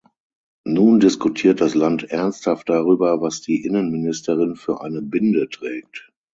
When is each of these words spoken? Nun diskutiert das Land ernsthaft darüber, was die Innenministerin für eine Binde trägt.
Nun 0.65 0.99
diskutiert 0.99 1.61
das 1.61 1.75
Land 1.75 2.09
ernsthaft 2.09 2.69
darüber, 2.69 3.21
was 3.21 3.41
die 3.41 3.63
Innenministerin 3.63 4.55
für 4.55 4.81
eine 4.81 5.03
Binde 5.03 5.47
trägt. 5.47 6.11